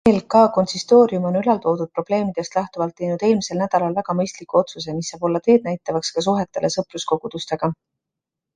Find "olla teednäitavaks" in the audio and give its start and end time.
5.31-6.13